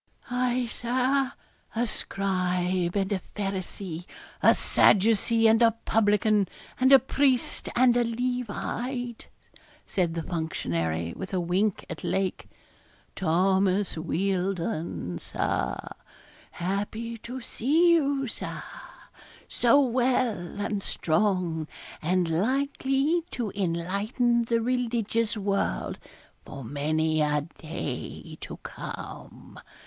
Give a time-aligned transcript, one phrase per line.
[0.31, 1.33] 'Aye, Sir,
[1.75, 4.07] a scribe and a Pharisee,
[4.41, 6.47] a Sadducee and a publican,
[6.79, 9.29] and a priest, and a Levite,'
[9.85, 12.49] said the functionary, with a wink at Lake.
[13.15, 15.77] 'Thomas Wealdon, Sir;
[16.49, 18.63] happy to see you, Sir,
[19.47, 21.67] so well and strong,
[22.01, 25.99] and likely to enlighten the religious world
[26.43, 29.59] for many a day to come.